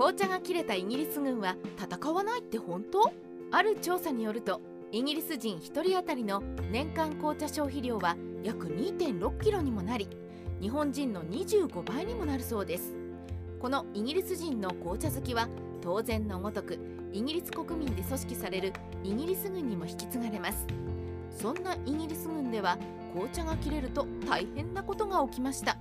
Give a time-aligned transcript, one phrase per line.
[0.00, 3.12] 紅茶が切れたイギリス軍は戦わないって本当？
[3.50, 6.42] ある調査によるとイギリス人1人当たりの
[6.72, 10.08] 年間紅茶消費量は約2.6キロにもなり
[10.58, 12.94] 日本人の25倍にもなるそうです。
[13.60, 15.50] このイギリス人の紅茶好きは
[15.82, 16.78] 当然のごとく
[17.12, 18.72] イギリス国民で組織される
[19.04, 20.66] イギリス軍にも引き継がれます。
[21.38, 22.78] そんなイギリス軍では
[23.12, 25.76] 紅茶が切れると大変なことが起きました。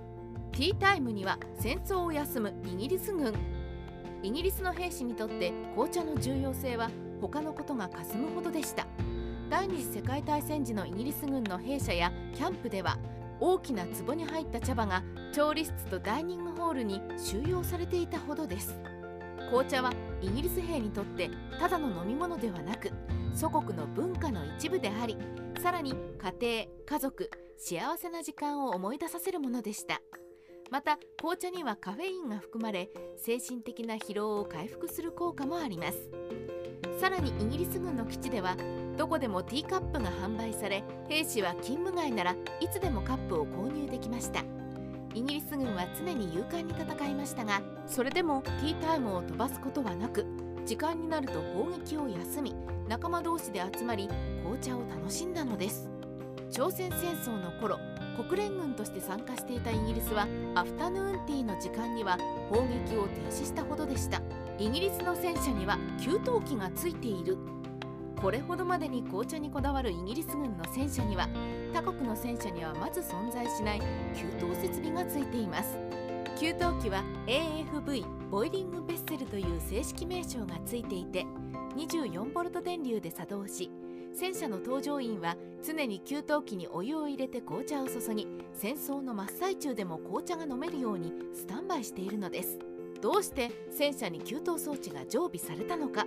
[0.51, 3.33] ティータイムには戦争を休むイギリス軍。
[4.21, 6.89] イギリスの兵士にとって紅茶の重要性は
[7.21, 8.85] 他のことが霞むほどでした。
[9.49, 12.97] 第二次世界大戦時のイギリス軍の兵舎やキャンプでは
[13.39, 18.77] 大きな壺に入った茶葉が調理室とダイニングホールに収容されていたほどです。
[19.49, 22.91] 紅茶はイギリス兵にとってただの飲み物ではなく
[23.33, 25.17] 祖国の文化の一部であり
[25.59, 25.93] さらに
[26.39, 30.01] 家庭家族幸せな時間を思い出させるものでした。
[30.71, 36.09] また紅茶にはカフェインが含まれ精神的な疲労を回復する効果もあります。
[36.99, 38.57] さらにイギリス軍の基地では
[38.97, 44.43] どこでもティーカップが販売され兵士は勤務外ならいつでもカップを購入できました。
[45.15, 50.23] イギリス軍は常に勇敢に戦いましたがそれでもティータイムを飛ばすことはなく
[50.67, 52.53] 時間になると砲撃を休み
[52.87, 54.07] 仲間同士で集まり
[54.43, 55.89] 紅茶を楽しんだのです。
[56.51, 57.79] 朝鮮戦争の頃
[58.23, 62.17] 国連軍として参加していたイギリスはアフタヌーンティーの時間には
[62.49, 64.21] 砲撃を停止したほどでした。
[64.57, 67.37] イギリスの戦車には給湯器がついている。
[68.21, 71.29] これほどまでに紅茶にこだわるイギリス軍の戦車には
[71.73, 73.79] 他国の戦車にはまず存在しない
[74.13, 75.77] 給湯設備がついています。
[76.37, 81.25] 給湯器は AFV ボイリングベッセルという正式名称がついていて
[81.77, 83.71] 24V 電流で作動し
[84.13, 92.59] 戦車の搭乗員は常に給湯器にお湯を入れて紅茶を注ぎ戦争の真っ最中でも紅茶が飲めるようにスタンバイしているのです。
[93.01, 96.05] どうして戦車に給湯装置が常備されたのか。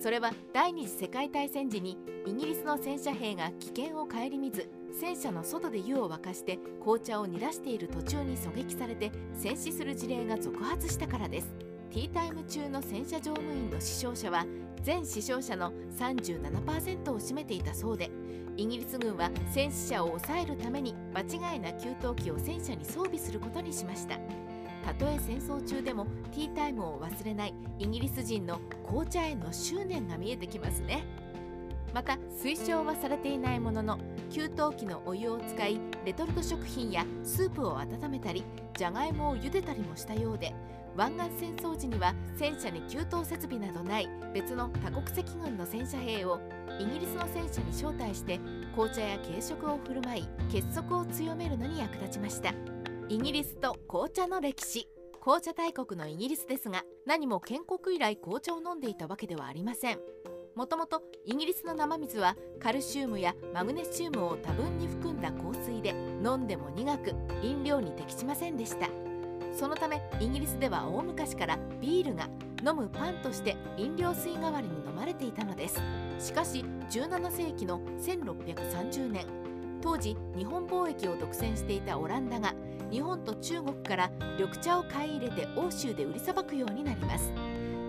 [0.00, 11.67] それは第二次世界大戦時にイギリスの戦車兵が危険を顧みず戦車の外で湯を沸かして紅茶を煮出している途中に狙撃されて戦死する事例が続発したからです。
[11.90, 14.44] ティータイム中の戦車乗務員の死傷者は
[14.82, 18.10] 全死傷者の37%を占めていたそうで
[18.56, 24.18] イギリス軍は戦死者を抑えるために間違いな給湯器を戦車に装備することにしました。
[24.84, 31.04] たとえ戦争中でもティータイムを忘れないイギリス人の紅茶への執念が見えてきますね。
[31.94, 33.98] また推奨はされていないものの
[34.30, 38.44] 給湯器のお湯を使いレトルト食品やスープを温めたり
[38.76, 40.54] じゃがいもを茹でたりもしたようで
[40.96, 46.40] 湾岸戦争時には戦車に給湯設備などない別の多国籍軍の戦車兵を
[46.80, 48.40] イギリスの戦車に招待して
[48.74, 52.52] 紅茶や軽食を振る舞い結束を強めるのに役立ちました。
[53.08, 54.88] イギリスと紅茶の歴史。
[55.20, 59.98] 紅茶大国のイギリスですが何も建国以来紅茶を飲んでいたわけではありません。
[60.58, 65.90] もともとイギリスの生水はカルシウムやマグネシウムを多分に含んだ香水で
[66.24, 67.14] 飲んでも苦く
[67.44, 68.88] 飲料に適しませんでした。
[69.56, 72.28] そのためイギリスでは大昔からビールが
[72.68, 75.80] 飲むパンとして飲料水代わりに飲まれていたのです。
[76.18, 79.26] しかし17世紀の1630年
[79.80, 82.52] 当時日本貿易を独占していたオランダが
[82.90, 87.30] 日本と中国から緑茶を買い入れて欧州で売りさばくようになります。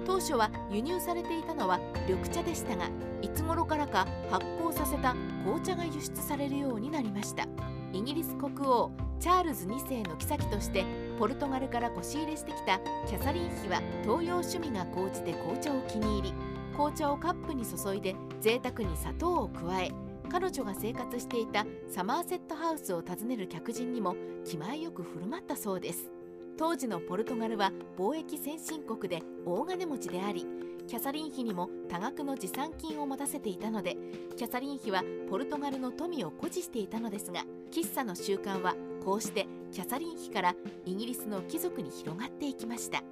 [0.10, 2.90] 当初は輸入されていたのは緑茶でしたが
[3.22, 7.48] いつ頃からか発酵させた紅茶が輸出されるようになりました。
[7.94, 10.84] イギリス国王チャールズ2世の妃として
[11.20, 16.34] ポルトガルから腰入れしてきたキャサリン妃は東洋趣味が高じて紅茶を気に入り
[16.74, 19.92] 紅茶をカップに注いで贅沢に砂糖を加え
[20.32, 24.16] 彼女が生活していたサマーセットハウスを訪ねる客人にも
[24.46, 26.19] 気前よく振る舞ったそうです。
[26.60, 30.46] 当時のポルトガルは貿易先進国で大金持ちであり
[30.90, 33.96] キャサリン妃にも多額の持参金を持たせていたので
[34.36, 38.76] キャサリン妃はポルトガルの富を誇示していたのですが喫茶の習慣は
[39.06, 43.04] こうしてキャサリン妃からイギリスの貴族に広がっていきました。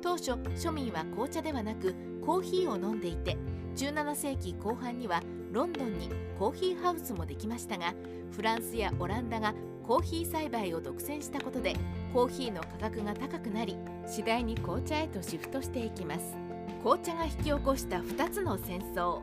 [0.00, 1.92] 当初庶民は紅茶ではなく
[2.24, 3.36] コーヒーを飲んでいて
[3.74, 6.08] 17世紀後半にはロンドンに
[6.38, 7.92] コーヒーハウスもできましたが
[8.30, 9.52] フランスやオランダが
[9.86, 11.74] コーヒー栽培を独占したことで
[12.12, 16.36] コーヒーの価格が高くなり次第に紅茶へとシフトしていきます。
[16.82, 19.20] 紅茶が引き起こした2つの戦争。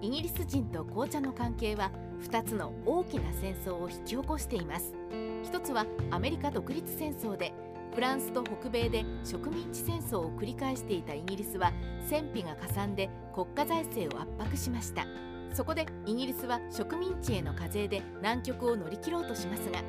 [0.00, 1.90] イギリス人と紅茶の関係は
[2.22, 4.94] 2つの大きな戦争を引き起こしています。
[5.42, 7.52] 一つはアメリカ独立戦争で
[7.94, 11.72] フランスと北米で植民地戦争を繰り返していたイギリスは
[12.06, 15.06] 戦費がかさんで国家財政を圧迫しました。
[15.52, 19.82] そこでイギリスは植民地への課税で難局を乗り切ろうとしますが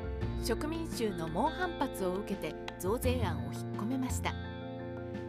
[0.44, 4.32] 植民衆の猛反発を受けて増税案を引っ込めました。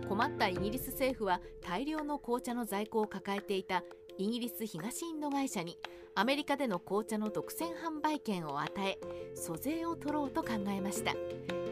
[0.09, 3.83] 困ったイギリス政府は大量の紅茶の在庫を抱えていた
[4.17, 5.77] イギリス東インド会社に
[6.13, 8.99] アメリカでの紅茶の独占販売権を与え
[9.33, 11.13] 租税を取ろうと考えました。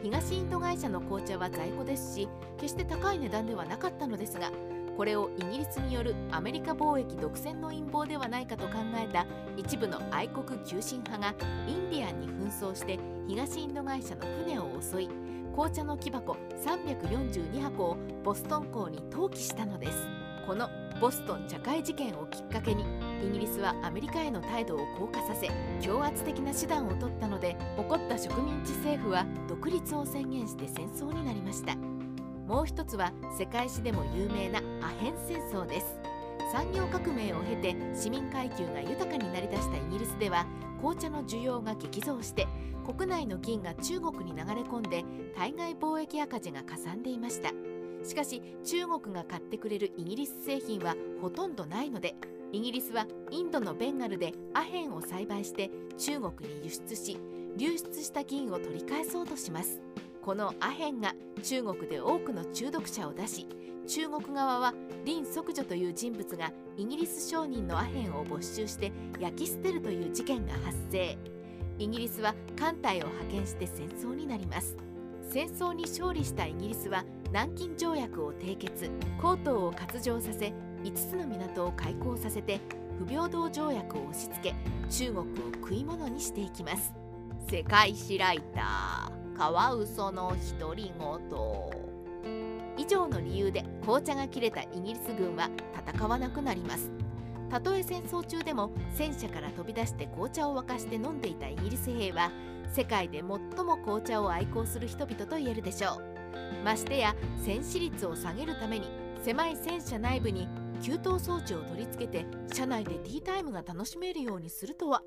[0.02, 4.50] 東インド会社の紅茶は在庫ですし決して高い値段ではなかったのですが
[4.96, 11.34] これをイギリスによるアメリカ貿易独占の陰謀ではないかと考えた一部の愛国急進派が
[11.66, 15.08] インディアンに紛争して東インド会社の船を襲い
[15.52, 20.08] 紅茶の木箱342箱をボストン港に投棄したのです。
[20.46, 20.68] この
[21.00, 22.84] ボストン茶会事件をきっかけに
[23.24, 24.78] イギリスはアメリカへの態度を
[25.08, 25.48] 硬化させ
[25.80, 32.01] 強圧的な手段を取ったので怒った植民地政府は独立を宣言して戦争になりました。
[32.52, 35.86] もう一つは世界史でも有名なアヘン戦争です。
[36.52, 40.44] 産業革命を経て市民階級が豊かになりだしたイギリスでは
[40.76, 42.46] 紅茶の需要が激増して
[42.84, 45.02] 国内の銀が中国に流れ込んで
[45.34, 47.52] 対外貿易赤字がかさんでいました。
[48.06, 52.16] しかし中国が買ってくれるイギリス製品はほとんどないので
[52.52, 57.16] イギリスはインドのベンガルでアヘンを栽培して中国に輸出し
[57.56, 59.80] 流出した銀を取り返そうとします。
[60.22, 63.46] このアヘンが中国で多くの中毒者を出し
[63.86, 64.74] 中国側は
[65.04, 71.18] 林即女という人物がイギリス商人のアヘンを没収して焼き捨てるという事件が発生。
[71.78, 74.76] イギリスは艦隊を派遣して戦争になります。
[75.28, 78.84] 戦争に勝利したイギリスは南京条約を締結。
[78.84, 78.90] 江
[79.38, 80.52] 東を割譲させ
[80.84, 82.60] 5つの港を開港させて
[82.98, 84.54] 不平等条約を押し付け
[84.90, 85.24] 中国を
[85.60, 86.92] 食い物にしていきます。
[87.48, 89.21] 世界史ライター。
[89.36, 91.82] カワウソの独り言。
[92.76, 95.50] 以上の理由で紅茶が切れたイギリス軍は
[95.86, 96.90] 戦わなくなります。
[97.50, 102.30] たとえ戦争中でも戦車から飛び出して紅茶を沸かして飲んでいたイギリス兵は
[102.72, 103.26] 世界で最
[103.64, 106.64] も紅茶を愛好する人々と言えるでしょう。
[106.64, 108.88] ましてや戦死率を下げるために
[109.22, 110.48] 狭い戦車内部に
[110.82, 115.02] 給湯装置を取り付けて車内でティータイムが楽しめるようにするとは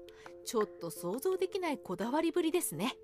[0.45, 2.95] ちょっと想像できないこだわりぶりですね。